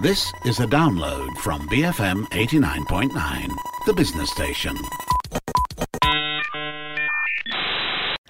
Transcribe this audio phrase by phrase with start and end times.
[0.00, 3.12] This is a download from BFM 89.9,
[3.84, 4.74] the business station.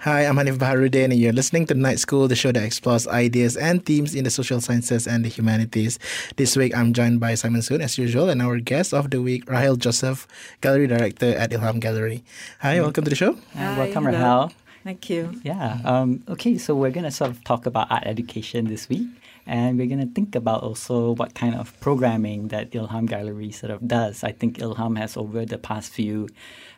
[0.01, 3.55] Hi, I'm Hanif Baharuddin, and you're listening to Night School, the show that explores ideas
[3.55, 5.97] and themes in the social sciences and the humanities.
[6.35, 9.49] This week, I'm joined by Simon Soon, as usual, and our guest of the week,
[9.49, 10.27] Rahel Joseph,
[10.59, 12.21] Gallery Director at Ilham Gallery.
[12.59, 12.81] Hi, mm.
[12.81, 13.37] welcome to the show.
[13.53, 14.17] Hi, welcome, hello.
[14.17, 14.51] Rahel.
[14.83, 15.39] Thank you.
[15.43, 15.79] Yeah.
[15.85, 19.07] Um, okay, so we're going to sort of talk about art education this week.
[19.45, 23.71] And we're going to think about also what kind of programming that Ilham Gallery sort
[23.71, 24.23] of does.
[24.23, 26.27] I think Ilham has, over the past few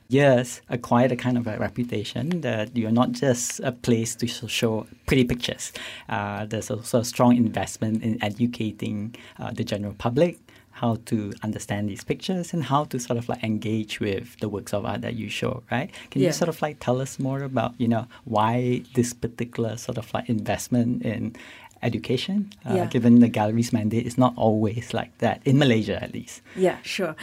[0.10, 4.88] years, acquired a kind of a reputation that you're not just a place to show
[5.06, 5.72] pretty pictures.
[6.10, 10.40] Uh, there's also a strong investment in educating uh, the general public
[10.74, 14.74] how to understand these pictures and how to sort of like engage with the works
[14.74, 15.92] of art that you show, right?
[16.10, 16.28] Can yeah.
[16.30, 20.12] you sort of like tell us more about, you know, why this particular sort of
[20.14, 21.36] like investment in
[21.84, 22.86] education, uh, yeah.
[22.86, 26.42] given the gallery's mandate is not always like that, in Malaysia at least.
[26.56, 27.16] Yeah, sure.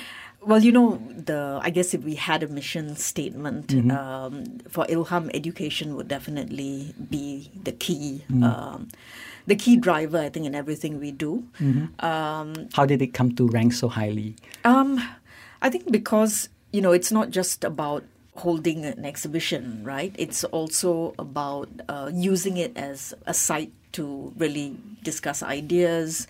[0.43, 3.91] Well, you know, the I guess if we had a mission statement mm-hmm.
[3.91, 8.43] um, for Ilham, education would definitely be the key, mm.
[8.43, 8.89] um,
[9.47, 10.19] the key driver.
[10.19, 11.45] I think in everything we do.
[11.61, 11.93] Mm-hmm.
[12.05, 14.37] Um, How did it come to rank so highly?
[14.65, 14.97] Um,
[15.61, 18.05] I think because you know it's not just about
[18.37, 20.15] holding an exhibition, right?
[20.17, 26.27] It's also about uh, using it as a site to really discuss ideas.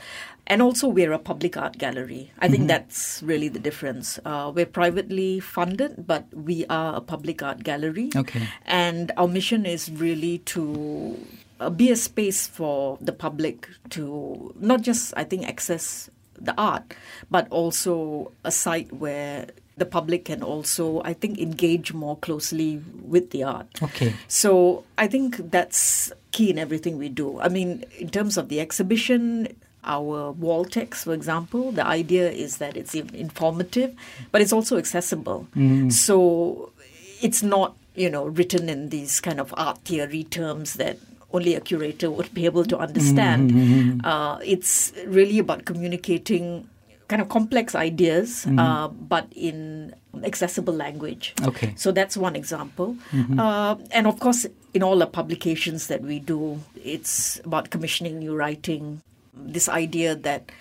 [0.47, 2.33] And also, we're a public art gallery.
[2.41, 2.69] I think mm-hmm.
[2.69, 4.19] that's really the difference.
[4.25, 8.11] Uh, we're privately funded, but we are a public art gallery.
[8.17, 8.49] Okay.
[8.67, 11.17] And our mission is really to
[11.61, 16.95] uh, be a space for the public to not just, I think, access the art,
[17.31, 23.31] but also a site where the public can also, I think, engage more closely with
[23.31, 23.67] the art.
[23.83, 24.15] Okay.
[24.29, 27.41] So I think that's key in everything we do.
[27.41, 29.49] I mean, in terms of the exhibition,
[29.85, 33.95] our wall text, for example, the idea is that it's informative,
[34.31, 35.49] but it's also accessible.
[35.57, 35.91] Mm.
[35.93, 36.73] So
[37.21, 40.99] it's not, you know, written in these kind of art theory terms that
[41.33, 43.53] only a curator would be able to understand.
[43.53, 44.05] Mm-hmm.
[44.05, 46.69] Uh, it's really about communicating
[47.11, 48.59] kind of complex ideas, mm-hmm.
[48.61, 51.35] uh, but in accessible language.
[51.43, 51.75] Okay.
[51.77, 52.97] So that's one example.
[53.11, 53.39] Mm-hmm.
[53.39, 58.37] Uh, and of course, in all the publications that we do, it's about commissioning new
[58.37, 59.03] writing.
[59.35, 60.53] This idea that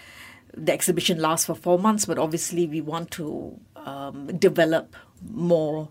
[0.58, 4.96] the exhibition lasts for four months, but obviously we want to um, develop
[5.30, 5.88] more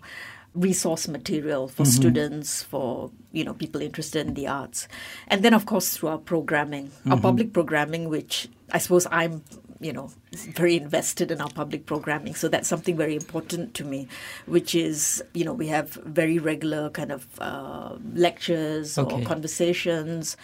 [0.55, 1.93] resource material for mm-hmm.
[1.93, 4.89] students, for you know people interested in the arts,
[5.29, 7.13] and then of course through our programming, mm-hmm.
[7.13, 9.45] our public programming, which I suppose I'm
[9.81, 14.09] you know very invested in our public programming so that's something very important to me
[14.47, 19.23] which is you know we have very regular kind of uh, lectures okay.
[19.23, 20.37] or conversations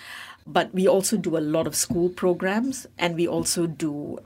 [0.46, 4.18] but we also do a lot of school programs and we also do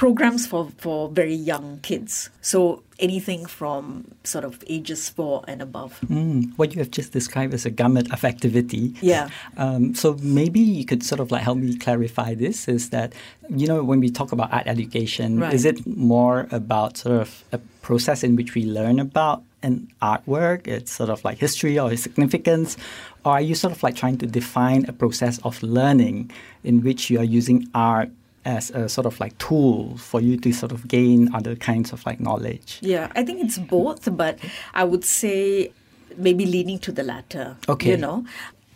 [0.00, 2.30] programs for, for very young kids.
[2.40, 6.00] So anything from sort of ages four and above.
[6.08, 8.94] Mm, what you have just described as a gamut of activity.
[9.02, 9.28] Yeah.
[9.58, 13.12] Um, so maybe you could sort of like help me clarify this is that,
[13.50, 15.52] you know, when we talk about art education, right.
[15.52, 20.66] is it more about sort of a process in which we learn about an artwork,
[20.66, 22.78] its sort of like history or its significance?
[23.26, 26.30] Or are you sort of like trying to define a process of learning
[26.64, 28.08] in which you are using art
[28.44, 32.04] as a sort of like tool for you to sort of gain other kinds of
[32.06, 32.78] like knowledge?
[32.80, 34.38] Yeah, I think it's both, but
[34.74, 35.72] I would say
[36.16, 37.56] maybe leaning to the latter.
[37.68, 37.90] Okay.
[37.90, 38.24] You know,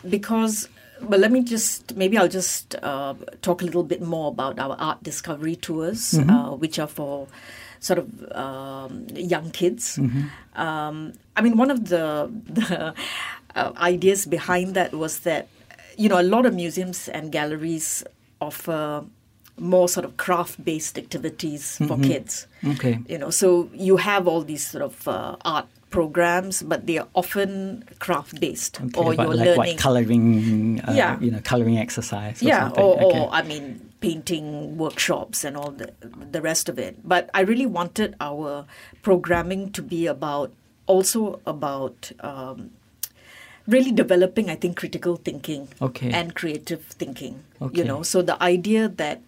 [0.09, 0.69] because
[1.03, 4.77] well, let me just maybe I'll just uh, talk a little bit more about our
[4.79, 6.31] art discovery tours, mm-hmm.
[6.31, 7.29] uh, which are for
[7.81, 9.99] sort of um, young kids.
[9.99, 10.61] Mm-hmm.
[10.61, 12.95] Um, I mean, one of the, the
[13.55, 15.49] uh, ideas behind that was that
[15.97, 18.05] you know a lot of museums and galleries
[18.41, 19.05] offer
[19.59, 22.03] more sort of craft based activities for mm-hmm.
[22.03, 22.47] kids.
[22.67, 22.99] Okay.
[23.09, 27.07] You know, so you have all these sort of uh, art programs, but they are
[27.15, 31.21] often craft based, okay, or you're like learning what, coloring, uh, yeah.
[31.21, 32.43] you know, coloring exercise.
[32.43, 32.83] Or yeah, something.
[32.83, 33.21] or, okay.
[33.21, 35.93] or I mean, painting workshops and all the
[36.33, 36.99] the rest of it.
[37.07, 38.67] But I really wanted our
[39.03, 40.53] programming to be about
[40.87, 42.11] also about.
[42.21, 42.71] Um,
[43.67, 46.11] really developing, I think, critical thinking okay.
[46.11, 47.45] and creative thinking.
[47.63, 47.79] Okay.
[47.79, 49.23] You know, so the idea that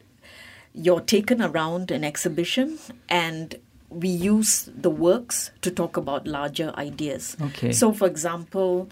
[0.77, 2.79] you're taken around an exhibition
[3.09, 3.57] and
[3.89, 7.37] we use the works to talk about larger ideas.
[7.41, 7.73] Okay.
[7.73, 8.89] So, for example,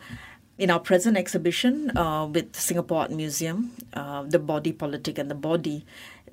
[0.56, 5.34] in our present exhibition uh, with Singapore Art Museum, uh, The Body Politic and the
[5.34, 5.84] Body,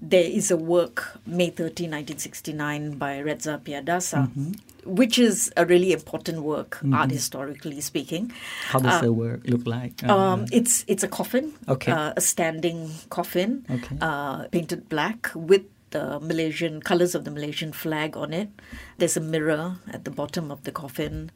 [0.01, 4.51] there is a work, May 13, 1969, by Redza Piyadasa, mm-hmm.
[4.85, 6.93] Which is a really important work, Mm-hmm.
[6.93, 8.31] art historically speaking.
[8.69, 10.03] How does Uh, the work look like?
[10.07, 11.91] Um, it's it's a coffin, Okay.
[11.91, 13.97] uh, a standing coffin, Okay.
[14.01, 18.49] uh, painted black with the Malaysian colors of the Malaysian flag on it.
[18.97, 21.31] There's a mirror at the bottom of the coffin.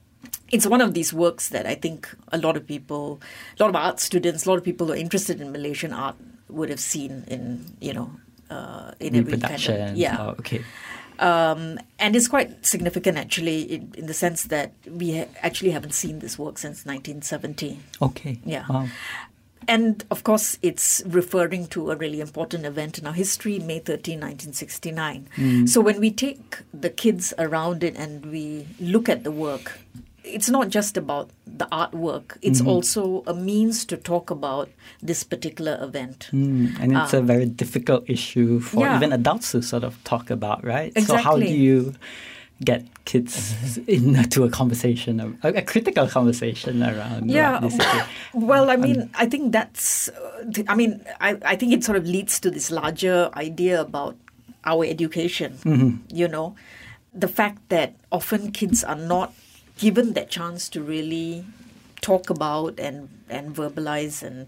[0.51, 3.19] It's one of these works that I think a lot of people,
[3.59, 6.15] a lot of art students, a lot of people who are interested in Malaysian art
[6.50, 8.09] would have seen in, you know,
[8.50, 10.18] uh, in every kind of yeah.
[10.21, 10.63] Oh, okay.
[11.19, 15.94] Um, and it's quite significant actually in, in the sense that we ha- actually haven't
[15.94, 17.79] seen this work since 1970.
[18.01, 18.39] Okay.
[18.45, 18.65] Yeah.
[18.69, 18.88] Wow.
[19.67, 24.19] And of course, it's referring to a really important event in our history, May 13,
[24.19, 25.65] 1969.
[25.67, 29.79] So when we take the kids around it and we look at the work,
[30.23, 34.69] it's not just about the artwork, it's also a means to talk about
[35.02, 36.30] this particular event.
[36.31, 38.90] Mm, and it's a very difficult issue for Ah.
[38.92, 38.98] yeah.
[38.98, 40.92] even adults to sort of talk about, right?
[40.96, 41.18] Exactly.
[41.18, 41.94] So how do you
[42.63, 43.56] get kids
[43.88, 47.60] into a conversation, a, a critical conversation around Yeah.
[47.60, 48.04] this issue?
[48.34, 52.06] Well, I mean, I think that's, uh, I mean, I, I think it sort of
[52.07, 54.16] leads to this larger idea about
[54.66, 56.56] our education, you know,
[57.13, 59.31] the fact that often kids are not
[59.77, 61.45] given that chance to really
[62.01, 64.48] talk about and, and verbalize and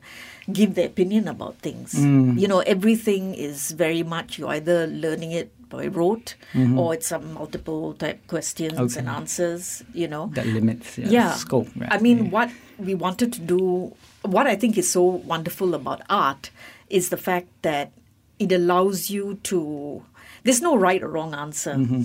[0.52, 1.94] give their opinion about things.
[1.98, 6.36] You know, everything is very much you're either learning it by rote
[6.78, 9.00] or it's some multiple type questions Okay.
[9.00, 11.34] and answers, you know That limits your yeah.
[11.34, 11.92] scope, right?
[11.92, 12.30] I mean, Yeah.
[12.32, 16.52] what we wanted to do, what I think is so wonderful about art
[16.90, 17.92] is the fact that
[18.40, 20.06] it allows you to,
[20.44, 21.74] there's no right or wrong answer.
[21.74, 22.04] Mm-hmm.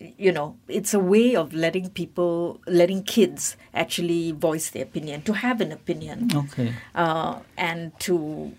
[0.00, 5.32] You know, it's a way of letting people, letting kids actually voice their opinion, to
[5.32, 6.74] have an opinion, Okay.
[6.94, 8.52] uh, and to,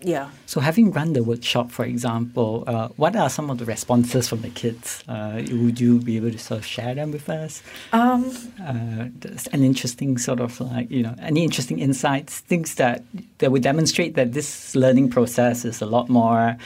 [0.00, 0.30] yeah.
[0.46, 4.40] So, having run the workshop, for example, uh, what are some of the responses from
[4.42, 5.04] the kids?
[5.06, 7.62] Uh, would you be able to sort of share them with us?
[7.92, 8.24] Um,
[8.60, 9.08] Uh,
[9.52, 13.02] an interesting sort of like you know any interesting insights, things that
[13.38, 16.56] that would demonstrate that this learning process is a lot more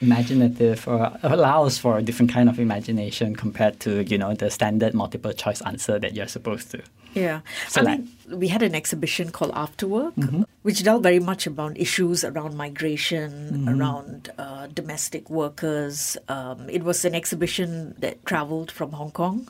[0.00, 4.94] imaginative or allows for a different kind of imagination compared to you know the standard
[4.94, 6.82] multiple choice answer that you're supposed to.
[7.14, 7.40] Yeah.
[7.68, 11.78] So I like- mean, we had an exhibition called Afterwork, which dealt very much about
[11.78, 16.18] issues around migration, around uh, domestic workers.
[16.28, 19.48] Um, it was an exhibition that traveled from Hong Kong,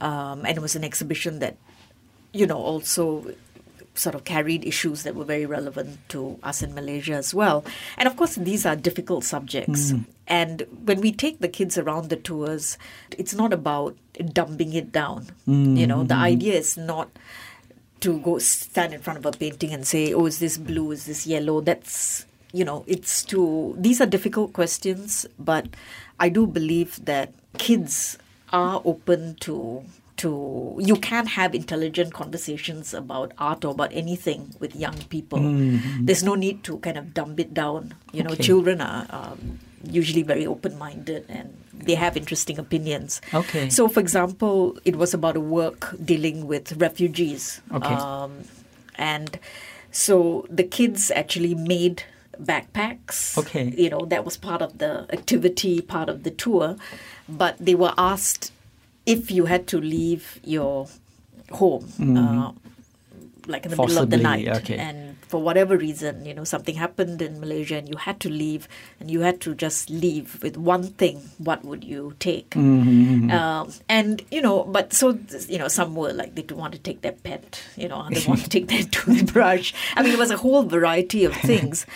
[0.00, 1.56] um, and it was an exhibition that,
[2.32, 3.34] you know, also
[3.94, 7.64] sort of carried issues that were very relevant to us in Malaysia as well.
[7.96, 9.90] And of course, these are difficult subjects.
[9.90, 10.00] Hmm.
[10.26, 12.78] And when we take the kids around the tours,
[13.18, 15.26] it's not about dumbing it down.
[15.46, 16.22] You know, the hmm.
[16.22, 17.10] idea is not
[18.00, 20.90] to go stand in front of a painting and say, oh, is this blue?
[20.90, 21.60] Is this yellow?
[21.60, 25.66] That's, you know, it's to, these are difficult questions, but
[26.18, 28.18] I do believe that kids
[28.52, 29.84] are open to
[30.22, 30.30] to
[30.80, 35.38] you can't have intelligent conversations about art or about anything with young people.
[36.00, 37.94] There's no need to kind of dumb it down.
[38.12, 38.42] You know, Okay.
[38.42, 39.58] children are um,
[39.90, 43.20] usually very open-minded and they have interesting opinions.
[43.34, 43.68] Okay.
[43.68, 47.60] So, for example, it was about a work dealing with refugees.
[47.72, 47.94] Okay.
[47.94, 48.44] Um,
[48.96, 49.38] and
[49.90, 52.04] so the kids actually made
[52.40, 53.36] backpacks.
[53.38, 53.74] Okay.
[53.76, 56.76] You know, that was part of the activity, part of the tour.
[57.28, 58.52] But they were asked
[59.06, 60.88] if you had to leave your
[61.50, 62.52] home, uh,
[63.46, 64.22] like in the middle of the Mm-hmm.
[64.22, 64.76] Night, okay.
[64.78, 68.68] and for whatever reason, you know, something happened in Malaysia and you had to leave,
[69.00, 72.50] and you had to just leave with one thing, what would you take?
[72.50, 76.78] Mm-hmm, Um, and you know, but so you know, some were like they want to
[76.78, 79.72] take their pet, you know, they want to take their toothbrush.
[79.96, 81.86] I mean, it was a whole variety of things,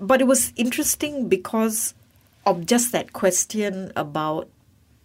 [0.00, 1.94] but it was interesting because
[2.46, 4.48] of just that question about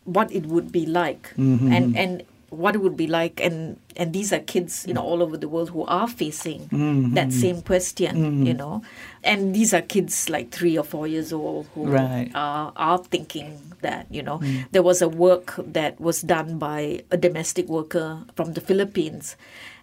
[0.05, 1.33] what it would be like.
[1.37, 3.41] And and what it would be like.
[3.41, 6.67] And and these are kids you know all over the world who are facing
[7.15, 8.81] that same question you know.
[9.23, 12.29] And these are kids like three or four years old who Right.
[12.35, 14.39] are, are thinking that you know.
[14.71, 19.35] There was a work that was done by a domestic worker from the philippines.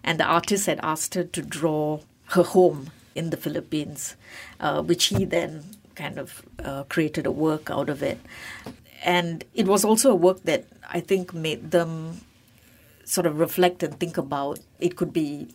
[0.03, 1.99] And the artist had asked her to draw
[2.37, 4.15] her home in the philippines
[4.61, 5.63] uh, which he then
[5.95, 8.17] kind of uh, created a work out of it
[9.03, 12.21] and it was also a work that I think made them
[13.05, 14.59] sort of reflect and think about.
[14.79, 15.47] It could be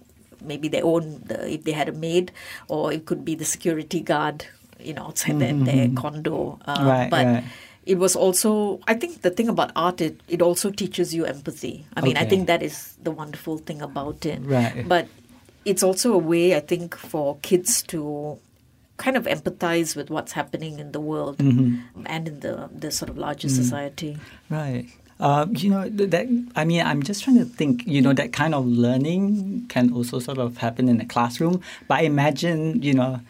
[0.42, 2.32] maybe their own, the, if they had a maid,
[2.68, 4.46] or it could be the security guard,
[4.78, 6.58] you know, outside their, their condo.
[6.66, 7.44] Uh, Right, but right.
[7.86, 11.86] it was also, I think the thing about art, it, it also teaches you empathy.
[11.96, 14.40] I mean, I think that is the wonderful thing about it.
[14.42, 14.86] Right.
[14.86, 15.08] But
[15.64, 18.38] it's also a way, I think, for kids to
[18.96, 22.02] kind of empathize with what's happening in the world Mm-hmm.
[22.06, 23.56] and in the, the sort of larger Mm.
[23.62, 24.16] society.
[24.50, 24.86] Right.
[25.18, 26.26] Uh, you know that.
[26.56, 27.86] I mean, I'm just trying to think.
[27.86, 31.62] You know, that kind of learning can also sort of happen in the classroom.
[31.88, 33.20] But I imagine, you know,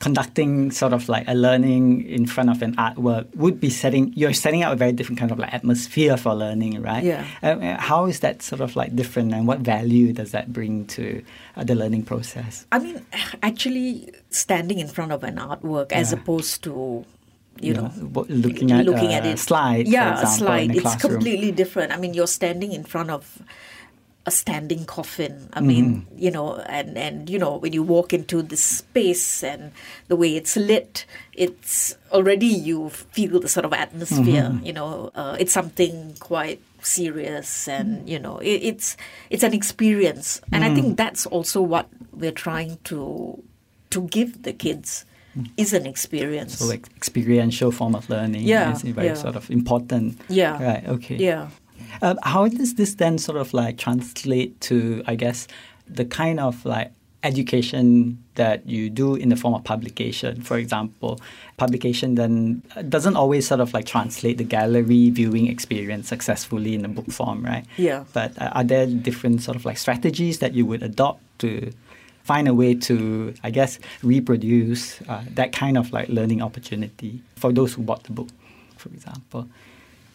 [0.00, 4.32] conducting sort of like a learning in front of an artwork would be setting you're
[4.32, 7.26] setting up a very different kind of like atmosphere for learning right Yeah.
[7.42, 11.22] Uh, how is that sort of like different and what value does that bring to
[11.56, 13.04] uh, the learning process I mean,
[13.42, 17.04] actually standing in front of an artwork as opposed to,
[17.60, 17.90] you know,
[18.28, 20.76] looking at looking a at it slide Yeah, a slide.
[20.76, 21.90] it's completely different.
[21.92, 23.42] I mean, you're standing in front of
[24.28, 25.48] a standing coffin.
[25.56, 26.18] I mean, Mm-hmm.
[26.20, 29.72] you know, and and you know when you walk into this space and
[30.12, 34.52] the way it's lit, it's already you feel the sort of atmosphere.
[34.52, 34.66] Mm-hmm.
[34.68, 38.96] You know, uh, it's something quite serious, and you know, it, it's
[39.30, 40.74] it's an experience, and I Mm.
[40.76, 43.42] think that's also what we're trying to
[43.90, 45.04] to give the kids
[45.56, 46.56] is an experience.
[46.56, 46.58] Mm.
[46.58, 49.14] so like experiential form of learning Yeah, is very yeah.
[49.14, 50.58] sort of important Yeah.
[50.58, 51.48] right okay yeah.
[52.02, 55.48] Um, how does this then sort of like translate to, I guess,
[55.86, 56.92] the kind of like
[57.24, 60.42] education that you do in the form of publication?
[60.42, 61.20] For example,
[61.56, 66.88] publication then doesn't always sort of like translate the gallery viewing experience successfully in the
[66.88, 67.64] book form, right?
[67.76, 68.04] Yeah.
[68.12, 71.72] But uh, are there different sort of like strategies that you would adopt to
[72.22, 77.52] find a way to, I guess, reproduce uh, that kind of like learning opportunity for
[77.52, 78.28] those who bought the book,
[78.76, 79.48] for example?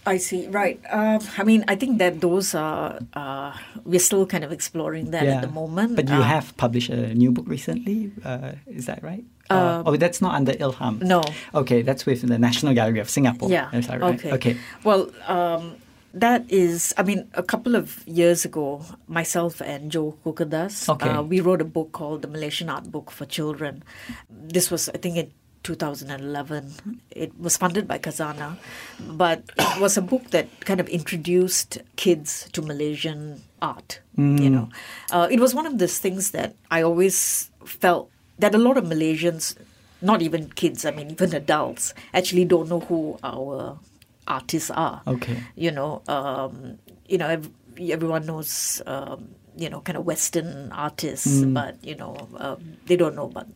[0.06, 0.48] I see.
[0.48, 0.80] Right.
[0.92, 3.54] Um, I mean, I think that those are uh,
[3.86, 5.96] we're still kind of exploring that at the moment.
[5.96, 9.24] But you Uh, have published a new book recently, uh, is that right?
[9.50, 11.02] Uh, oh, that's not under Ilham.
[11.04, 11.22] no.
[11.54, 13.50] Okay, that's with the National Gallery of Singapore.
[13.50, 13.70] Yeah.
[13.72, 14.16] Is that right?
[14.16, 14.32] Okay.
[14.34, 14.54] Okay.
[14.84, 15.76] Well, um,
[16.14, 16.94] that is.
[16.98, 21.10] I mean, a couple of years ago, myself and Jo Kukathas, Okay.
[21.10, 23.84] uh, we wrote a book called The Malaysian Art Book for Children.
[24.30, 25.32] This was, I think, in
[25.64, 27.02] 2011.
[27.12, 28.58] It was funded by Khazanah,
[29.00, 34.00] but it was a book that kind of introduced kids to Malaysian art.
[34.18, 34.70] You know,
[35.12, 38.84] uh, it was one of those things that I always felt that a lot of
[38.86, 39.56] Malaysians,
[40.02, 43.80] not even kids, I mean even adults, actually don't know who our
[44.28, 45.02] artists are.
[45.08, 45.42] Okay.
[45.56, 46.78] You know, um,
[47.08, 52.28] you know, ev- everyone knows, um, you know, kind of Western artists, but you know,
[52.38, 52.56] uh,
[52.86, 53.48] they don't know about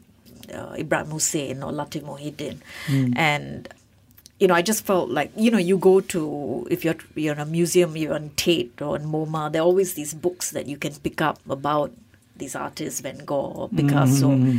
[0.54, 3.14] uh, Ibrahim Hussein or Latif Mohidin, hmm.
[3.16, 3.68] and
[4.40, 7.40] you know, I just felt like you know, you go to if you're you're in
[7.40, 10.78] a museum, you're on Tate or in MoMA, there are always these books that you
[10.78, 11.92] can pick up about
[12.36, 14.30] these artists, Van Gogh or Picasso.
[14.30, 14.58] Hmm, hmm,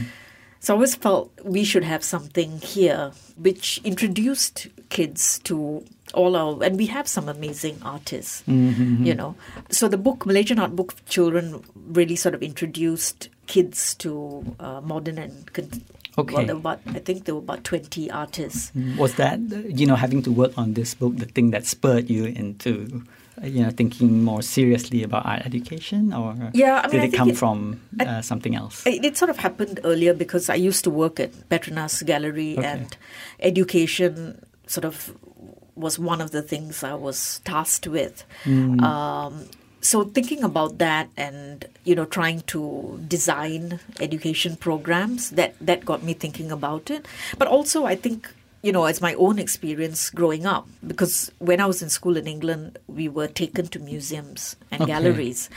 [0.61, 6.64] so I always felt we should have something here which introduced kids to all our,
[6.64, 9.37] and we have some amazing artists, you know.
[9.71, 14.81] So the book, Malaysian Art Book for Children, really sort of introduced kids to uh,
[14.81, 15.83] modern and, con-
[16.19, 16.35] Okay.
[16.35, 18.73] well, there were about, I think there were about 20 artists.
[18.99, 19.38] Was that,
[19.78, 23.05] you know, having to work on this book the thing that spurred you into,
[23.40, 26.12] you know, thinking more seriously about art education?
[26.12, 28.85] Or Yeah, I mean, did I it come it- from I- uh, something else?
[28.85, 32.67] It, it sort of happened earlier because I used to work at Petronas Gallery Okay.
[32.67, 32.97] and
[33.38, 35.14] education sort of
[35.76, 38.25] was one of the things I was tasked with.
[38.43, 38.81] Hmm.
[38.83, 39.45] Um,
[39.88, 42.61] so thinking about that and you know trying to
[43.09, 47.07] design education programs that that got me thinking about it
[47.38, 48.28] but also i think
[48.68, 51.14] you know as my own experience growing up because
[51.50, 54.92] when i was in school in england we were taken to museums and Okay.
[54.92, 55.49] galleries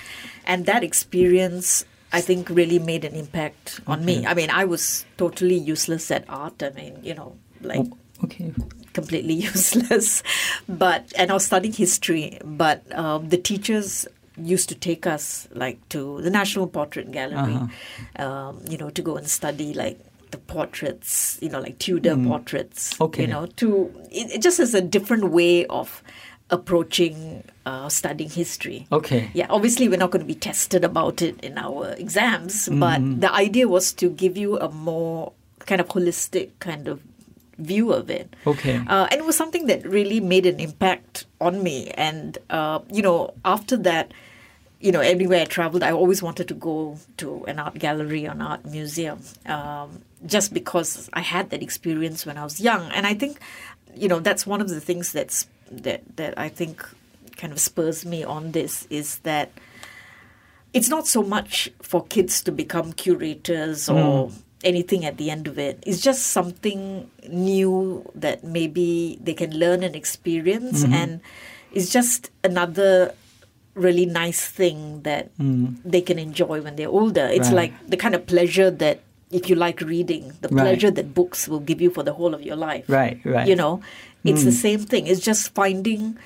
[0.46, 1.84] and that experience
[2.14, 4.86] i think really made an impact on me i mean i was
[5.24, 7.32] totally useless at art i mean you know
[7.74, 8.54] like Oh, okay.
[8.94, 10.22] completely useless.
[10.68, 14.08] But and I was studying history, but um, the teachers
[14.44, 18.24] used to take us like to the National Portrait Gallery, Uh-huh.
[18.26, 20.00] um, you know, to go and study like
[20.32, 22.94] the portraits, you know, like Tudor portraits.
[22.94, 23.06] Mm.
[23.06, 23.22] Okay.
[23.24, 26.02] You know, to it, it just is a different way of
[26.50, 28.88] approaching uh, studying history.
[28.92, 29.30] Okay.
[29.34, 32.80] Yeah, obviously we're not going to be tested about it in our exams, Mm-hmm.
[32.80, 37.02] but the idea was to give you a more kind of holistic kind of
[37.58, 38.36] view of it.
[38.48, 38.78] Okay.
[38.88, 41.90] Uh, and it was something that really made an impact on me.
[41.92, 44.12] And, uh, you know, after that,
[44.82, 48.32] you know, everywhere I traveled, I always wanted to go to an art gallery or
[48.32, 52.92] an art museum um, just because I had that experience when I was young.
[52.92, 53.40] And I think,
[53.96, 56.84] you know, that's one of the things that's that that I think
[57.38, 59.52] kind of spurs me on this is that
[60.74, 64.32] it's not so much for kids to become curators or
[64.64, 65.84] anything at the end of it.
[65.86, 71.22] It's just something new that maybe they can learn and experience, and
[71.72, 73.14] it's just another
[73.76, 75.30] really nice thing that
[75.86, 77.26] they can enjoy when they're older.
[77.26, 77.72] It's Right.
[77.72, 79.00] like the kind of pleasure that
[79.32, 80.64] if you like reading, the Right.
[80.64, 82.84] pleasure that books will give you for the whole of your life.
[82.90, 83.48] Right, right.
[83.48, 83.80] You know,
[84.26, 85.08] it's the same thing.
[85.08, 86.18] It's just finding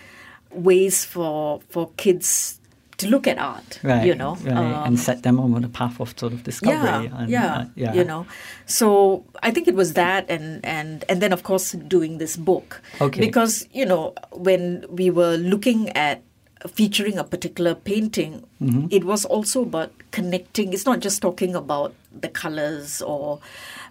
[0.51, 2.59] ways for for kids
[2.97, 4.07] to look at art, Right.
[4.07, 4.55] you know, right.
[4.55, 6.79] Um, and set them on the path of sort of discovery.
[6.79, 7.93] yeah, and, yeah, uh, yeah.
[7.93, 8.25] you know.
[8.65, 12.81] So I think it was that, and and and then of course doing this book,
[13.01, 13.19] Okay.
[13.19, 16.23] because you know when we were looking at
[16.67, 18.87] featuring a particular painting, Mm-hmm.
[18.89, 20.71] it was also about connecting.
[20.71, 23.39] It's not just talking about the colors or.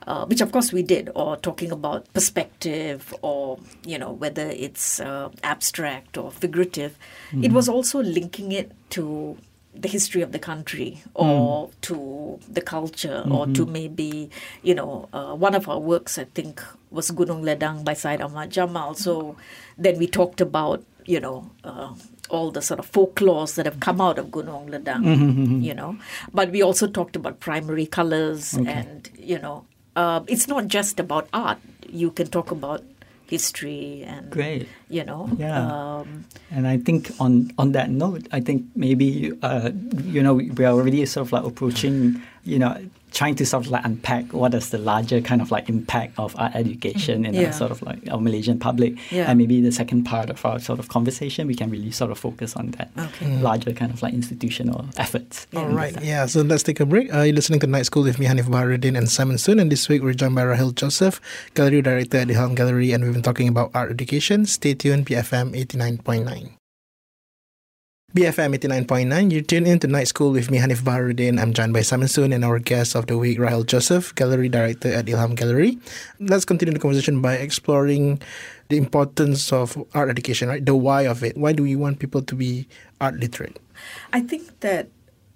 [0.07, 5.01] Uh, which of course we did, or talking about perspective, or you know whether it's
[5.01, 6.99] uh, abstract or figurative.
[7.33, 9.39] It was also linking it to
[9.75, 14.29] the history of the country or to the culture or to maybe
[14.63, 16.63] you know uh, one of our works i think
[16.95, 19.35] was gunung ledang by Syed ahmad jamal so
[19.77, 21.91] then we talked about you know uh,
[22.31, 25.05] all the sort of folklores that have come out of gunung ledang
[25.63, 25.97] you know
[26.33, 29.65] but we also talked about primary colors and you know
[29.97, 32.83] uh, it's not just about art you can talk about
[33.27, 34.69] history and Great.
[34.89, 35.61] you know Yeah.
[35.67, 39.71] um, And I think on on that note, I think maybe uh,
[40.05, 42.73] you know we are already sort of like approaching, you know,
[43.15, 46.35] trying to sort of like unpack what is the larger kind of like impact of
[46.37, 47.47] art education in Yeah.
[47.47, 48.95] our sort of like our Malaysian public.
[49.11, 49.31] Yeah.
[49.31, 52.19] And maybe the second part of our sort of conversation, we can really sort of
[52.19, 53.39] focus on that Okay.
[53.41, 55.47] larger kind of like institutional efforts.
[55.55, 56.27] All right, yeah.
[56.27, 57.15] So let's take a break.
[57.15, 59.61] Uh, you're listening to Night School with me, Hanif Baharuddin and Simon Soon.
[59.61, 61.21] And this week we're joined by Rahel Joseph,
[61.55, 64.45] Gallery Director at Ilham Gallery, and we've been talking about art education.
[64.47, 66.64] Stay tuned, BFM 89.9.
[68.15, 71.41] BFM 89.9, you tune in to Night School with me, Hanif Baharuddin.
[71.41, 74.87] I'm joined by Simon Soon and our guest of the week, Rahel Joseph, Gallery Director
[74.87, 75.81] at Ilham Gallery.
[76.21, 78.23] Let's continue the conversation by exploring
[78.69, 80.65] the importance of art education, right?
[80.65, 81.37] The why of it.
[81.37, 82.69] Why do we want people to be
[83.01, 83.59] art literate?
[84.13, 84.87] I think that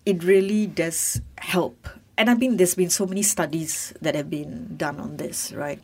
[0.06, 1.88] it really does help.
[2.16, 5.82] And I mean, there's been so many studies that have been done on this, right?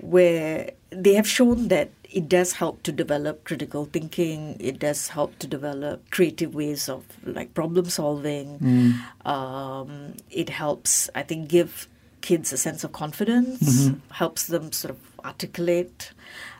[0.00, 5.38] Where they have shown that it does help to develop critical thinking, it does help
[5.38, 8.58] to develop creative ways of like problem solving.
[8.58, 9.24] Mm.
[9.24, 11.86] Um, it helps, I think, give
[12.20, 13.98] kids a sense of confidence, mm-hmm.
[14.10, 16.10] helps them sort of articulate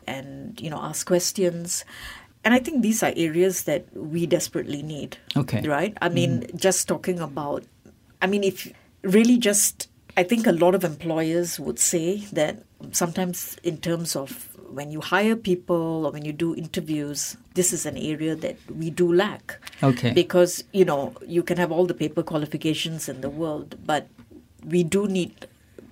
[0.07, 1.83] and, you know, ask questions.
[2.45, 5.17] And I think these are areas that we desperately need.
[5.35, 5.67] Okay.
[5.67, 5.93] Right?
[6.01, 6.55] I mean, mm.
[6.55, 7.65] just talking about,
[8.21, 13.57] I mean, if really just, I think a lot of employers would say that sometimes
[13.61, 17.97] in terms of when you hire people or when you do interviews, this is an
[17.97, 19.59] area that we do lack.
[19.83, 20.11] Okay.
[20.13, 24.07] Because, you know, you can have all the paper qualifications in the world, but
[24.65, 25.47] we do need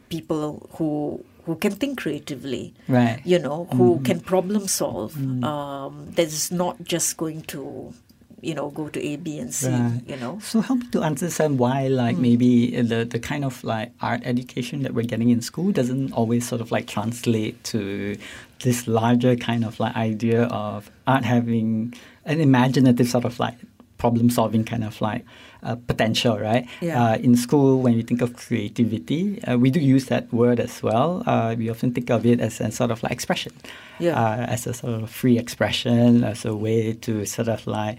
[0.09, 3.21] people who who can think creatively Right.
[3.23, 5.15] you know, who can problem solve.
[5.43, 7.93] Um, that is not just going to,
[8.41, 9.67] you know, go to A, B, and C.
[9.69, 10.01] Right.
[10.07, 13.91] You know, So help me to understand why, like maybe the the kind of like
[14.01, 18.15] art education that we're getting in school doesn't always sort of like translate to
[18.63, 21.93] this larger kind of like idea of art having
[22.25, 23.55] an imaginative sort of like
[23.97, 25.25] problem solving kind of like
[25.63, 26.67] uh, potential, right?
[26.81, 27.03] Yeah.
[27.03, 30.83] Uh, in school, when we think of creativity, uh, we do use that word as
[30.83, 31.23] well.
[31.25, 33.53] Uh, we often think of it as a sort of like expression,
[33.99, 34.13] Yeah.
[34.13, 37.97] uh, as a sort of free expression, as a way to sort of like,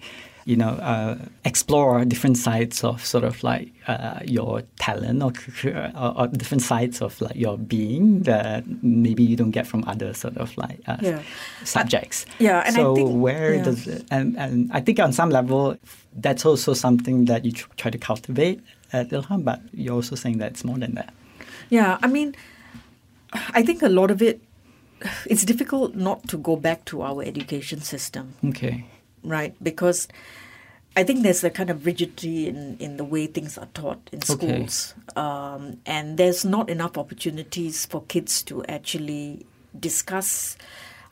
[0.48, 5.90] you know, uh, explore different sides of sort of like uh, your talent or, cr-
[6.04, 10.14] or, or different sides of like your being that maybe you don't get from other
[10.14, 11.20] sort of like uh, Yeah.
[11.64, 12.24] subjects.
[12.38, 13.62] yeah, and I so think- where yeah.
[13.68, 15.76] does it, and, and I think on some level
[16.24, 18.58] that's also something that you tr- try to cultivate
[18.94, 21.12] at Ilham, but you're also saying that it's more than that.
[21.68, 21.98] yeah.
[22.02, 22.34] I mean,
[23.52, 24.40] I think a lot of it.
[25.26, 28.34] It's difficult not to go back to our education system.
[28.50, 28.84] Okay.
[29.22, 29.54] Right?
[29.62, 30.08] Because
[30.96, 34.18] I think there's a kind of rigidity in, in the way things are taught in
[34.18, 34.34] Okay.
[34.34, 34.94] schools.
[35.16, 39.46] Um, and there's not enough opportunities for kids to actually
[39.78, 40.56] discuss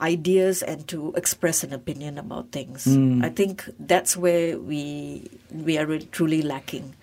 [0.00, 2.86] ideas and to express an opinion about things.
[3.22, 6.94] I think that's where we we are really truly lacking.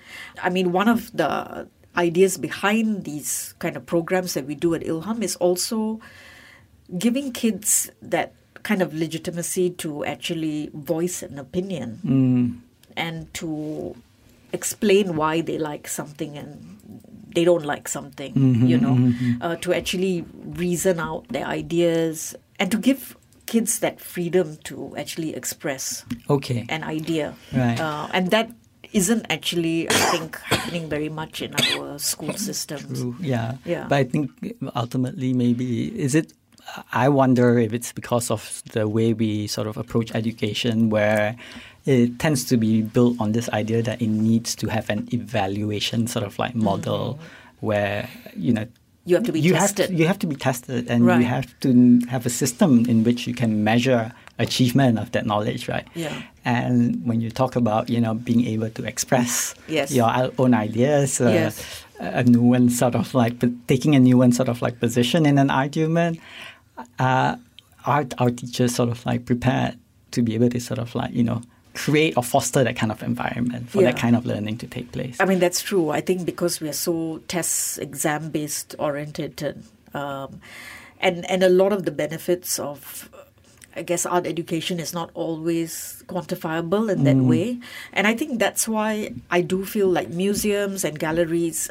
[0.43, 4.81] I mean, one of the ideas behind these kind of programs that we do at
[4.81, 6.01] Ilham is also
[6.97, 12.59] giving kids that kind of legitimacy to actually voice an opinion Mm.
[12.95, 13.95] and to
[14.53, 16.77] explain why they like something and
[17.35, 18.31] they don't like something,
[18.67, 18.95] you know,
[19.41, 20.23] uh, to actually
[20.53, 26.65] reason out their ideas and to give kids that freedom to actually express Okay.
[26.69, 27.33] an idea.
[27.51, 27.79] Right.
[27.79, 28.51] Uh, and that
[28.93, 33.01] isn't actually, I think, happening very much in our school systems.
[33.01, 33.15] True.
[33.19, 33.57] Yeah.
[33.65, 33.87] Yeah.
[33.89, 34.29] But I think
[34.75, 36.31] ultimately, maybe is it.
[36.91, 41.35] I wonder if it's because of the way we sort of approach education, where
[41.85, 46.07] it tends to be built on this idea that it needs to have an evaluation
[46.07, 47.19] sort of like model,
[47.61, 48.65] where you know
[49.05, 49.09] Mm-hmm.
[49.09, 49.79] You have to be you tested.
[49.79, 51.19] Have to, you have to be tested, and Right.
[51.19, 55.67] you have to have a system in which you can measure achievement of that knowledge,
[55.67, 55.85] right?
[55.93, 56.13] Yeah.
[56.45, 59.91] And when you talk about you know being able to express Yes.
[59.91, 60.07] your
[60.39, 61.83] own ideas, uh, Yes.
[61.99, 65.49] a nuanced sort of like taking a new one sort of like position in an
[65.51, 66.19] argument,
[66.99, 67.35] uh,
[67.85, 69.77] our our teachers sort of like prepared
[70.11, 71.41] to be able to sort of like you know
[71.73, 75.17] create or foster that kind of environment for that kind of learning to take place.
[75.19, 75.89] I mean, that's true.
[75.89, 80.39] I think because we are so test exam based oriented, um,
[80.99, 83.09] and and a lot of the benefits of,
[83.75, 87.59] I guess, art education is not always quantifiable in that way.
[87.91, 91.69] And I think that's why I do feel like museums and galleries,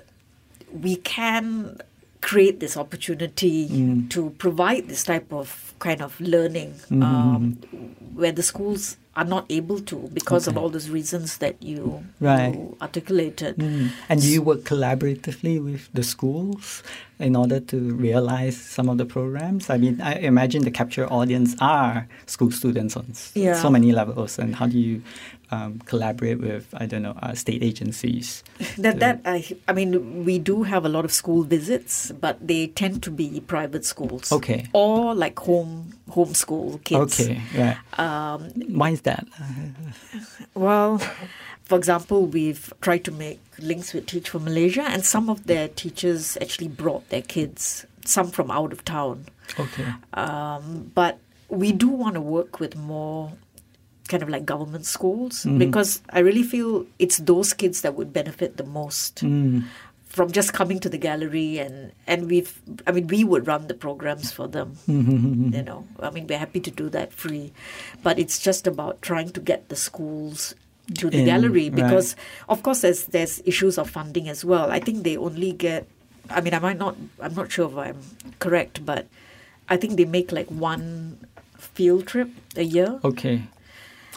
[0.73, 1.81] we can
[2.23, 4.09] create this opportunity mm.
[4.09, 8.17] to provide this type of kind of learning mm-hmm, um, mm-hmm.
[8.17, 12.55] where the schools are not able to because of all those reasons that you, Right.
[12.55, 13.57] you articulated.
[13.57, 13.91] Mm.
[14.09, 16.83] And do you work collaboratively with the schools
[17.19, 19.69] in order to realize some of the programs?
[19.69, 23.55] I mean, I imagine the capture audience are school students on Yeah.
[23.61, 24.39] so many levels.
[24.39, 25.03] And how do you
[25.51, 28.43] um, collaborate with, I don't know, uh, state agencies?
[28.79, 32.69] That that I I mean we do have a lot of school visits, but they
[32.69, 34.33] tend to be private schools.
[34.33, 34.65] Okay.
[34.73, 37.21] Or like home homeschool kids.
[37.21, 37.79] Okay, right.
[37.99, 39.27] Um, Why is that?
[40.55, 40.99] well,
[41.65, 45.69] for example, we've tried to make links with Teach for Malaysia, and some of their
[45.69, 49.27] teachers actually brought their kids, some from out of town.
[49.59, 49.87] Okay.
[50.15, 53.33] Um, but we do want to work with more
[54.09, 55.59] kind of like government schools Mm-hmm.
[55.59, 59.65] because I really feel it's those kids that would benefit the most Mm.
[60.13, 63.75] From just coming to the gallery and and we've I mean we would run the
[63.75, 64.77] programs for them.
[64.87, 65.55] Mm-hmm.
[65.55, 67.53] You know, I mean we're happy to do that free,
[68.03, 70.55] but it's just about trying to get the schools
[71.01, 71.77] to the In, gallery right.
[71.77, 72.15] because
[72.49, 74.71] of course there's there's issues of funding as well.
[74.71, 75.89] I think they only get
[76.29, 78.01] I mean I might not I'm not sure if I'm
[78.39, 79.07] correct, but
[79.71, 81.17] I think they make like one
[81.57, 83.01] field trip a year.
[83.03, 83.49] Okay.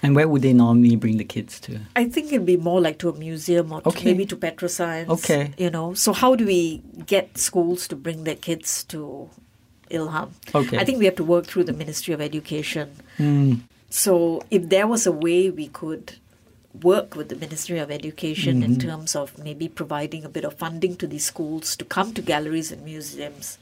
[0.03, 1.79] And where would they normally bring the kids to?
[1.95, 5.07] I think it'd be more like to a museum or to maybe to Petrosains.
[5.07, 5.53] Okay.
[5.57, 9.29] You know, so how do we get schools to bring their kids to
[9.89, 10.31] Ilham?
[10.53, 10.77] Okay.
[10.77, 12.95] I think we have to work through the Ministry of Education.
[13.17, 13.61] Mm.
[13.89, 16.15] So if there was a way we could
[16.83, 18.89] work with the Ministry of Education in Mm-hmm.
[18.89, 22.69] terms of maybe providing a bit of funding to these schools to come to galleries
[22.69, 23.57] and museums,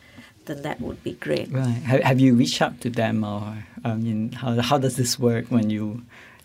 [0.46, 1.52] then that would be great.
[1.52, 1.68] Right.
[1.86, 5.46] Have, have you reached out to them, or I mean, how how does this work
[5.50, 6.02] when you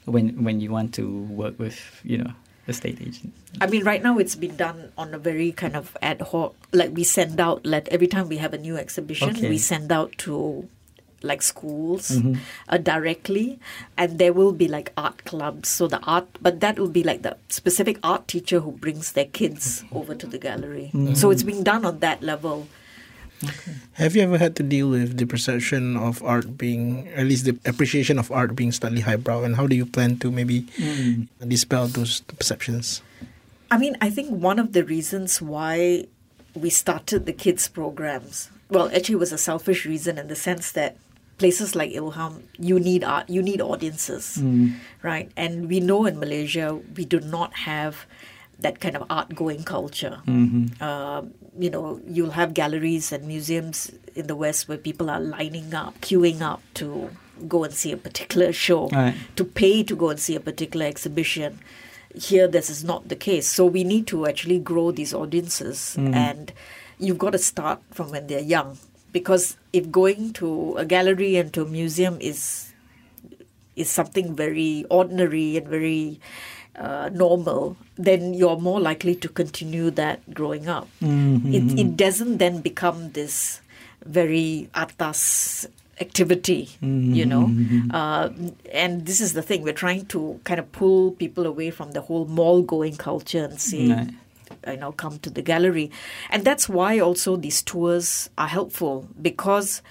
[0.09, 2.33] when when you want to work with you know
[2.67, 3.33] the state agent?
[3.61, 6.55] I mean, right now it's been done on a very kind of ad hoc.
[6.73, 9.49] Like we send out, let every time we have a new exhibition, Okay.
[9.49, 10.69] we send out to
[11.23, 12.35] like schools Mm-hmm.
[12.69, 13.59] uh, directly,
[13.97, 15.69] and there will be like art clubs.
[15.69, 19.25] So the art, but that will be like the specific art teacher who brings their
[19.27, 20.91] kids over to the gallery.
[20.95, 21.15] Mm-hmm.
[21.15, 22.69] So it's being done on that level.
[23.95, 27.59] Have you ever had to deal with the perception of art being, at least the
[27.65, 31.23] appreciation of art being slightly highbrow, and how do you plan to maybe hmm.
[31.47, 33.03] dispel those perceptions?
[33.71, 36.07] I mean, I think one of the reasons why
[36.55, 40.73] we started the kids programs, well, actually, it was a selfish reason in the sense
[40.73, 40.97] that
[41.39, 44.71] places like Ilham, you need art, you need audiences, hmm.
[45.03, 45.31] right?
[45.37, 48.07] And we know in Malaysia we do not have
[48.61, 50.21] that kind of art going culture.
[50.27, 55.73] Um, you know, you'll have galleries and museums in the West where people are lining
[55.75, 57.11] up, queuing up to
[57.47, 59.15] go and see a particular show, Right.
[59.37, 61.61] to pay to go and see a particular exhibition.
[62.15, 63.47] Here, this is not the case.
[63.49, 66.53] So we need to actually grow these audiences, and
[66.99, 68.79] you've got to start from when they're young.
[69.13, 72.73] Because if going to a gallery and to a museum is
[73.77, 76.19] is something very ordinary and very
[76.79, 80.89] uh, normal, then you're more likely to continue that growing up.
[81.03, 83.61] It, it doesn't then become this
[84.05, 85.67] very atas
[86.01, 87.51] activity, you know.
[87.91, 88.31] Uh,
[88.73, 92.01] and this is the thing we're trying to kind of pull people away from the
[92.03, 94.11] whole mall going culture and say, Right.
[94.69, 95.91] you know, come to the gallery.
[96.31, 99.83] And that's why also these tours are helpful because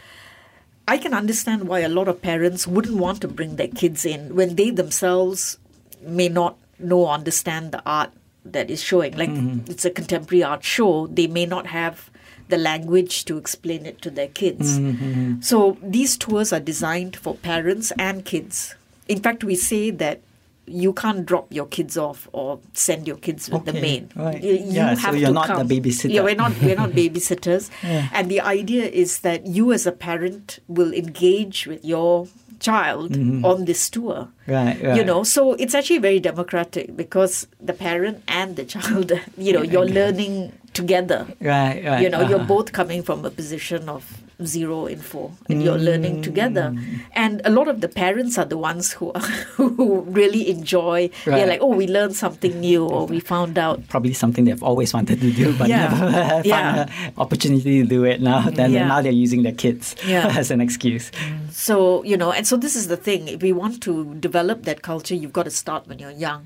[0.88, 4.34] I can understand why a lot of parents wouldn't want to bring their kids in
[4.36, 5.58] when they themselves
[6.02, 8.12] may not know understand the art
[8.46, 9.18] that is showing.
[9.18, 9.70] Like mm-hmm.
[9.70, 12.10] it's a contemporary art show, they may not have
[12.50, 14.80] the language to explain it to their kids.
[14.80, 15.42] Mm-hmm, mm-hmm.
[15.42, 18.76] So these tours are designed for parents and kids.
[19.08, 20.22] In fact, we say that
[20.66, 24.12] you can't drop your kids off or send your kids with the Okay, maid.
[24.16, 24.44] right.
[24.44, 26.12] You, Yeah, so have you're to not the babysitter.
[26.14, 27.70] Yeah, we're not we're not babysitters.
[27.84, 28.10] Yeah.
[28.12, 32.28] And the idea is that you as a parent will engage with your
[32.60, 33.16] child
[33.46, 34.30] on this tour.
[34.48, 34.52] Mm-hmm.
[34.52, 34.98] Right, right.
[34.98, 39.62] You know, so it's actually very democratic because the parent and the child, you know,
[39.62, 41.28] you're learning together.
[41.42, 42.02] Right, right.
[42.02, 42.48] You know, you're uh-huh.
[42.48, 47.00] both coming from a position of zero in four and you're learning together Mm.
[47.16, 49.20] and a lot of the parents are the ones who are,
[49.58, 54.14] who really enjoy they're like oh we learned something new or we found out Probably
[54.14, 55.88] something they've always wanted to do, but Yeah.
[55.90, 56.82] never had Yeah.
[56.84, 58.22] an opportunity to do it.
[58.22, 58.88] Now, then Yeah.
[58.88, 60.28] now they're using their kids Yeah.
[60.38, 61.12] as an excuse.
[61.52, 63.28] So, you know, and so this is the thing.
[63.28, 66.46] If we want to develop that culture, you've got to start when you're young.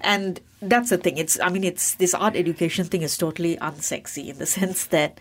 [0.00, 1.18] And that's the thing.
[1.18, 5.18] It's, I mean, it's this art education thing is totally unsexy in the sense that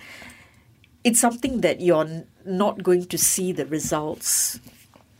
[1.03, 4.59] it's something that you're not going to see the results,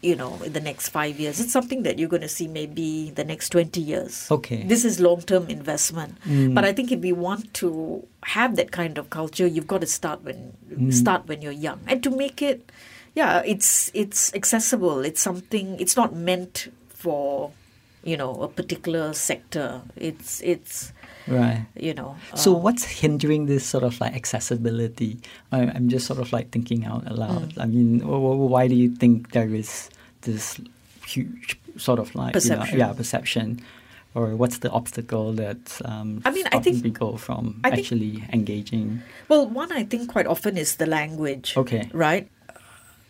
[0.01, 1.39] you know, in the next five years.
[1.39, 4.27] It's something that you're going to see maybe the next 20 years.
[4.31, 4.63] Okay.
[4.63, 6.19] This is long term investment.
[6.25, 6.53] Mm.
[6.53, 9.87] But I think if we want to have that kind of culture, you've got to
[9.87, 10.93] start when mm.
[10.93, 11.79] start when you're young.
[11.87, 12.69] And to make it
[13.17, 15.03] yeah, it's it's accessible.
[15.03, 17.51] It's something it's not meant for,
[18.03, 19.81] you know, a particular sector.
[19.95, 20.93] It's it's
[21.27, 21.65] Right.
[21.75, 25.19] you know So uh, what's hindering this sort of like accessibility?
[25.51, 27.53] I, I'm just sort of like thinking out aloud.
[27.55, 27.61] Mm.
[27.61, 29.89] I mean, wh- wh- why do you think there is
[30.21, 30.59] this
[31.05, 32.79] huge sort of like you know, Perception.
[32.79, 33.59] yeah, perception,
[34.15, 39.01] or what's the obstacle that um, I mean, I think- people from think- actually engaging?
[39.29, 41.55] Well, one I think quite often is the language.
[41.57, 41.89] Okay.
[41.93, 42.27] Right?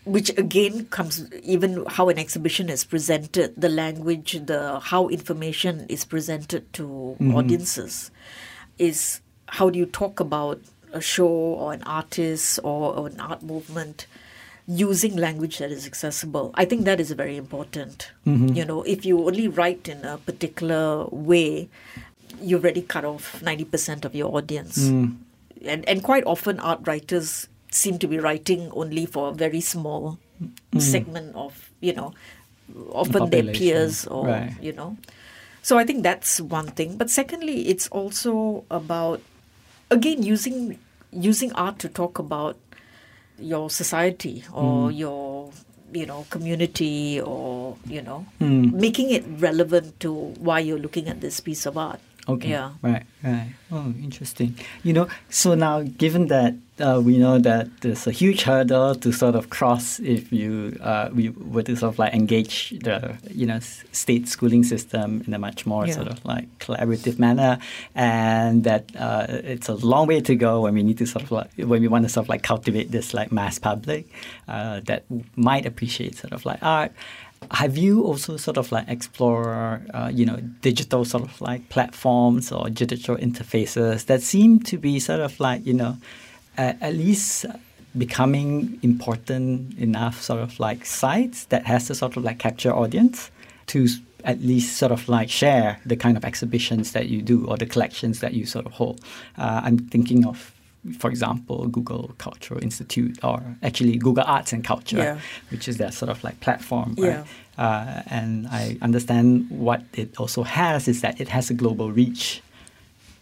[0.08, 6.06] Which again comes even how an exhibition is presented, the language, the how information is
[6.06, 7.36] presented to mm-hmm.
[7.36, 8.10] audiences
[8.78, 10.62] is how do you talk about
[10.94, 14.08] a show or an artist or, or an art movement
[14.68, 16.52] using language that is accessible.
[16.56, 18.12] I think that is very important.
[18.26, 18.54] Mm-hmm.
[18.54, 21.70] You know, if you only write in a particular way,
[22.42, 25.16] you've already cut off 90% of your audience mm.
[25.66, 30.18] and and quite often art writers seem to be writing only for a very small
[30.78, 32.14] segment of you know
[32.94, 34.54] often their peers or right.
[34.62, 34.98] you know
[35.62, 39.22] so i think that's one thing but secondly it's also about
[39.90, 40.78] again using
[41.12, 42.58] using art to talk about
[43.40, 44.98] your society or Hmm.
[44.98, 45.52] your
[45.94, 48.70] you know community or you know Hmm.
[48.86, 50.14] making it relevant to
[50.48, 52.50] why you're looking at this piece of art Okay.
[52.50, 53.04] yeah Right.
[53.24, 53.54] Right.
[53.72, 54.56] Oh, interesting.
[54.84, 59.12] You know, so now given that uh, we know that there's a huge hurdle to
[59.12, 63.46] sort of cross if you uh, we were to sort of like engage the you
[63.48, 63.60] know
[63.92, 65.96] state schooling system in a much more Yeah.
[65.96, 67.58] sort of like collaborative manner,
[67.96, 71.32] and that uh, it's a long way to go when we need to sort of
[71.32, 74.06] like when we want to sort of like cultivate this like mass public
[74.48, 75.04] uh, that
[75.36, 76.92] might appreciate sort of like art.
[77.52, 82.52] Have you also sort of like explore, uh, you know, digital sort of like platforms
[82.52, 85.98] or digital interfaces that seem to be sort of like, you know,
[86.58, 87.46] uh, at least
[87.98, 93.32] becoming important enough sort of like sites that has to sort of like capture audience
[93.68, 93.88] to
[94.24, 97.66] at least sort of like share the kind of exhibitions that you do or the
[97.66, 99.00] collections that you sort of hold.
[99.38, 100.52] Uh, I'm thinking of,
[101.00, 105.20] for example, Google Cultural Institute or actually Google Arts and Culture Yeah.
[105.52, 106.96] which is that sort of like platform.
[106.98, 107.08] Yeah.
[107.08, 107.26] Right?
[107.58, 112.42] Uh, and I understand what it also has is that it has a global reach.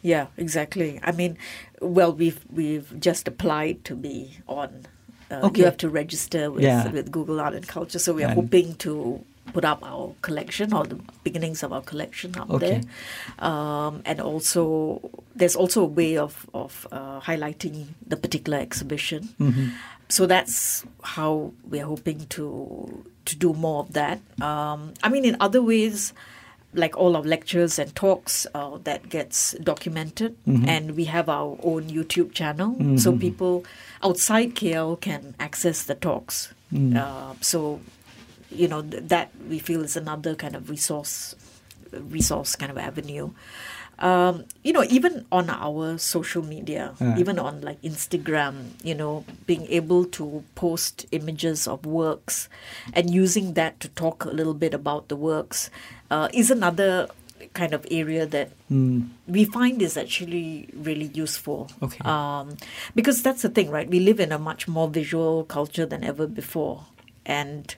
[0.01, 0.99] Yeah, exactly.
[1.03, 1.37] I mean,
[1.81, 4.85] well, we've we've just applied to be on.
[5.31, 5.59] Uh, Okay.
[5.61, 6.91] You have to register with Yeah.
[6.91, 10.73] with Google Art and Culture, so we are And- hoping to put up our collection
[10.73, 12.81] or the beginnings of our collection up Okay.
[12.81, 13.47] there.
[13.49, 19.29] Um, and also, there's also a way of of uh, highlighting the particular exhibition.
[19.39, 19.69] Mm-hmm.
[20.09, 24.19] So that's how we're hoping to to do more of that.
[24.41, 26.13] Um, I mean, in other ways,
[26.73, 31.83] like all our lectures and talks, uh, that gets documented, and we have our own
[31.89, 33.63] YouTube channel, so people
[34.03, 36.53] outside KL can access the talks.
[36.75, 37.79] Uh, so,
[38.55, 41.35] you know, th- that we feel is another kind of resource
[41.91, 43.31] resource kind of avenue.
[43.99, 47.17] Um, you know, even on our social media, Yeah.
[47.17, 52.49] even on like Instagram, you know, being able to post images of works
[52.93, 55.69] and using that to talk a little bit about the works
[56.11, 57.07] uh, is another
[57.53, 58.49] kind of area that
[59.27, 61.71] we find is actually really useful.
[61.81, 61.99] Okay.
[62.03, 62.57] Um,
[62.95, 63.87] because that's the thing, right?
[63.87, 66.83] We live in a much more visual culture than ever before.
[67.25, 67.73] And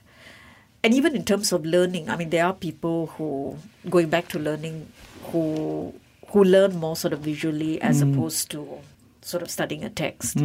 [0.84, 3.56] and even in terms of learning, I mean, there are people who
[3.90, 4.86] going back to learning
[5.32, 5.92] who
[6.28, 8.78] who learn more sort of visually as opposed to
[9.22, 10.36] sort of studying a text.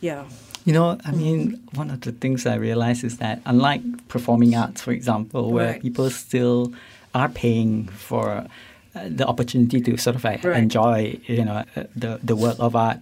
[0.00, 0.24] Yeah.
[0.64, 4.80] You know, I mean, one of the things I realize is that unlike performing arts,
[4.82, 5.82] for example, where Right.
[5.82, 6.72] people still
[7.14, 8.46] are paying for
[8.94, 10.56] uh, the opportunity to sort of like Right.
[10.56, 12.98] enjoy, you know, uh, the the work of art.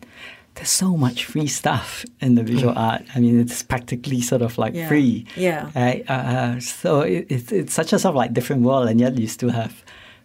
[0.61, 3.03] There's so much free stuff in the visual art.
[3.15, 4.89] I mean, it's practically sort of like Yeah.
[4.89, 5.25] free.
[5.35, 5.71] Yeah.
[5.75, 6.05] Right?
[6.07, 9.27] Uh, so it, it's it's such a sort of like different world, and yet you
[9.27, 9.73] still have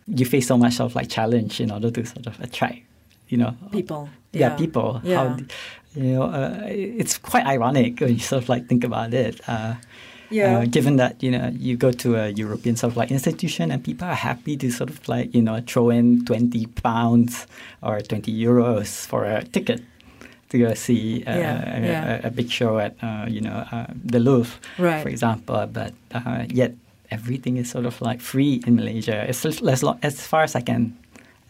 [0.08, 2.80] you face so much of like challenge in order to sort of attract,
[3.30, 4.10] you know, People.
[4.34, 4.56] yeah, Yeah.
[4.58, 5.00] people.
[5.06, 5.30] Yeah.
[5.30, 5.38] How,
[5.95, 9.39] you know, uh, it's quite ironic when you sort of like think about it.
[9.48, 9.76] Uh,
[10.32, 10.58] Yeah.
[10.58, 13.80] Uh, given that you know you go to a European sort of like institution and
[13.86, 17.45] people are happy to sort of like you know throw in twenty pounds
[17.86, 19.80] or twenty euros for a ticket
[20.56, 22.22] to go see uh, Yeah, a, yeah.
[22.24, 25.04] A, a big show at uh, you know uh, the Louvre, Right.
[25.04, 25.60] for example.
[25.68, 26.72] But uh, yet
[27.12, 29.28] everything is sort of like free in Malaysia.
[29.28, 30.96] As, as, lo- as far as I can,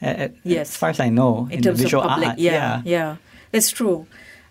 [0.01, 0.73] uh, Yes.
[0.73, 2.35] as far as I know, in in, terms visual of public.
[2.35, 3.15] art, yeah, yeah,
[3.53, 4.05] it's true.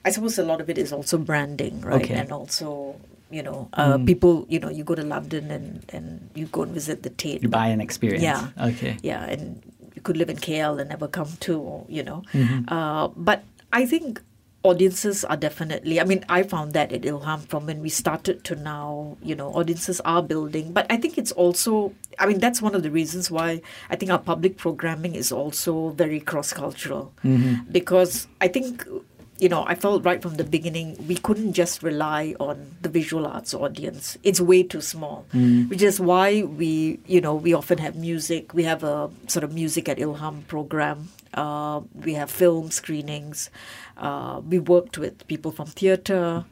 [0.04, 2.00] I suppose a lot of it is also branding, right?
[2.04, 2.12] Okay.
[2.14, 2.96] And also,
[3.32, 4.04] you know, uh, Mm.
[4.04, 7.40] people, you know, you go to London and, and you go and visit the Tate.
[7.42, 8.20] You buy an experience.
[8.22, 8.48] Yeah.
[8.68, 8.96] Okay.
[9.00, 9.64] Yeah, and
[9.96, 12.20] you could live in KL and never come to, you know.
[12.36, 12.68] Mhm.
[12.68, 14.20] Uh, but I think
[14.64, 18.56] audiences are definitely, I mean, I found that at Ilham from when we started to
[18.56, 20.72] now, you know, audiences are building.
[20.72, 24.10] But I think it's also, I mean, that's one of the reasons why I think
[24.10, 27.12] our public programming is also very cross cultural.
[27.22, 27.70] Mhm.
[27.70, 28.86] Because I think,
[29.38, 33.26] you know, I felt right from the beginning we couldn't just rely on the visual
[33.26, 34.16] arts audience.
[34.22, 38.54] It's way too small, which is why we, you know, we often have music.
[38.54, 41.08] We have a sort of music at Ilham program.
[41.34, 43.50] Uh, we have film screenings.
[43.96, 46.44] Uh, we worked with people from theatre.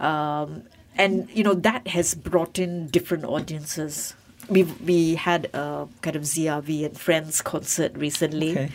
[0.00, 0.62] Um,
[0.96, 4.14] and, you know, that has brought in different audiences.
[4.48, 8.70] We we had a kind of Zee Avi and Friends concert recently Okay.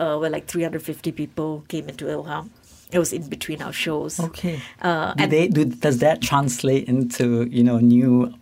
[0.00, 2.48] uh, where like 350 people came into Ilham.
[2.92, 4.18] It was in between our shows.
[4.18, 4.60] Okay.
[4.82, 8.34] Uh, do they, do, does that translate into you know new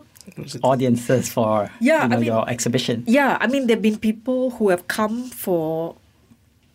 [0.63, 3.05] audiences for Yeah, you know, I mean- your exhibition?
[3.07, 5.97] Yeah, I mean, there have been people who have come for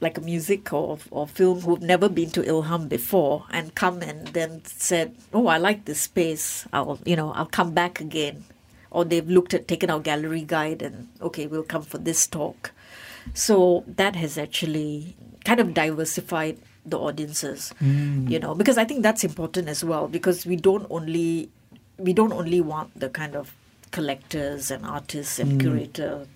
[0.02, 4.28] like a music or, or film who've never been to Ilham before and come and
[4.30, 6.68] then said, "Oh, I like this space.
[6.74, 8.44] I'll, you know, I'll come back again."
[8.92, 12.72] Or they've looked at taken our gallery guide and okay, we'll come for this talk.
[13.34, 19.24] So that has actually kind of diversified the audiences, you know, because I think that's
[19.24, 21.50] important as well because we don't only
[21.98, 23.54] we don't only want the kind of
[23.92, 26.28] collectors and artists and curator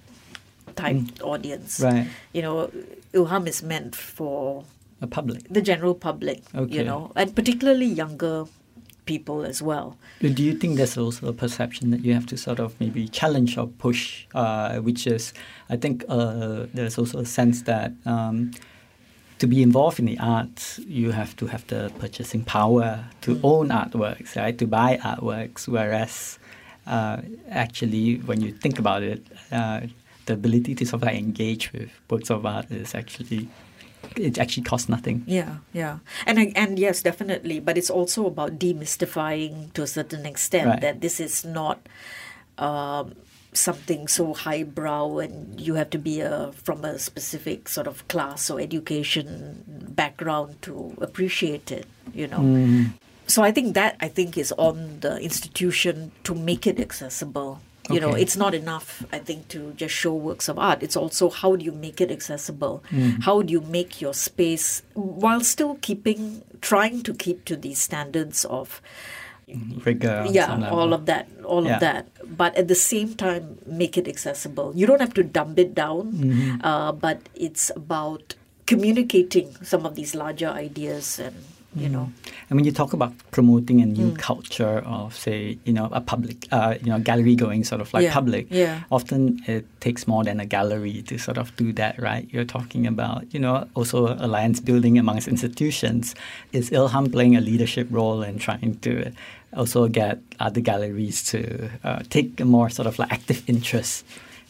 [0.76, 1.80] type audience.
[1.80, 2.08] Right.
[2.34, 2.72] You know,
[3.14, 4.64] Ilham is meant for
[5.02, 5.44] A public.
[5.50, 6.76] the general public, Okay.
[6.78, 8.46] you know, and particularly younger
[9.06, 9.98] people as well.
[10.22, 13.58] Do you think there's also a perception that you have to sort of maybe challenge
[13.58, 15.34] or push, uh, which is,
[15.70, 18.52] I think uh, there's also a sense that um,
[19.40, 23.70] to be involved in the arts, you have to have the purchasing power to own
[23.70, 24.58] artworks, right?
[24.58, 26.40] To buy artworks, whereas
[26.88, 29.82] uh, actually, when you think about it, uh,
[30.26, 33.48] the ability to sort of like engage with works of art is actually
[34.16, 35.24] it actually costs nothing.
[35.28, 37.60] Yeah, yeah, and and yes, definitely.
[37.60, 40.82] But it's also about demystifying to a certain extent Right.
[40.82, 41.80] that this is not
[42.58, 43.14] um,
[43.58, 48.50] something so highbrow, and you have to be a from a specific sort of class
[48.50, 51.86] or education background to appreciate it.
[52.14, 52.40] You know.
[52.40, 52.94] Mm.
[53.28, 57.60] So I think that I think is on the institution to make it accessible.
[57.90, 60.84] You know, it's not enough, I think, to just show works of art.
[60.84, 62.84] It's also how do you make it accessible?
[63.22, 68.44] How do you make your space while still keeping, trying to keep to these standards
[68.44, 68.82] of,
[69.86, 70.26] Rigor.
[70.30, 71.76] yeah, all of that, all Yeah.
[71.76, 72.08] of that.
[72.38, 74.74] But at the same time, make it accessible.
[74.76, 76.62] You don't have to dumb it down, Mm-hmm.
[76.64, 81.36] uh, but it's about communicating some of these larger ideas and,
[81.76, 82.12] you know,
[82.50, 83.98] And when you talk about promoting a Mm.
[83.98, 87.94] new culture of, say, you know, a public, uh, you know, gallery going sort of
[87.94, 88.84] like Yeah, public, yeah.
[88.90, 92.26] often it takes more than a gallery to sort of do that, right?
[92.32, 96.16] You're talking about, you know, also alliance building amongst institutions.
[96.54, 99.12] Is Ilham playing a leadership role in trying to
[99.56, 104.06] also get other galleries to uh, take a more sort of like active interest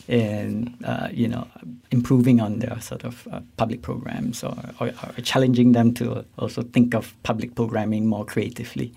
[0.08, 1.48] in uh, you know
[1.92, 6.62] improving on their sort of uh, public programs or, or, or challenging them to also
[6.62, 8.94] think of public programming more creatively.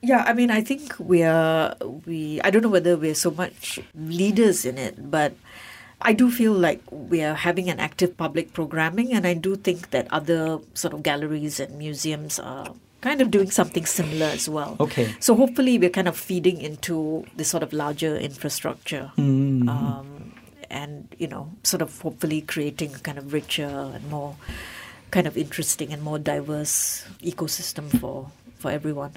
[0.00, 1.74] Yeah, I mean, I think we are
[2.06, 2.40] we.
[2.42, 5.34] I don't know whether we're so much leaders in it, but
[6.00, 9.90] I do feel like we are having an active public programming, and I do think
[9.90, 14.76] that other sort of galleries and museums are kind of doing something similar as well.
[14.80, 15.14] Okay.
[15.20, 19.12] So hopefully, we're kind of feeding into this sort of larger infrastructure.
[19.16, 19.68] Mm.
[19.68, 20.32] Um,
[20.70, 24.36] and you know, sort of hopefully creating a kind of richer and more
[25.10, 29.12] kind of interesting and more diverse ecosystem for for everyone.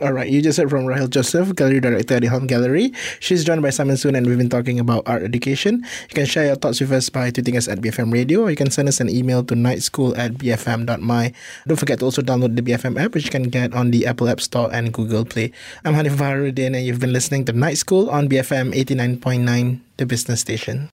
[0.00, 2.92] All right, you just heard from Rahel Joseph, Gallery Director at the Ilham Gallery.
[3.20, 5.86] She's joined by Simon Soon, and we've been talking about art education.
[6.10, 8.56] You can share your thoughts with us by tweeting us at BFM Radio, or you
[8.56, 11.32] can send us an email to nightschool at bfm.my.
[11.66, 14.28] Don't forget to also download the BFM app, which you can get on the Apple
[14.28, 15.52] App Store and Google Play.
[15.84, 20.40] I'm Hanif Baharuddin, and you've been listening to Night School on BFM 89.9, the business
[20.40, 20.90] station.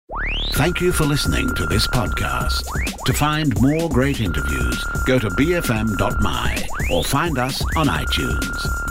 [0.54, 2.66] Thank you for listening to this podcast.
[3.06, 8.91] To find more great interviews, go to bfm.my or find us on iTunes.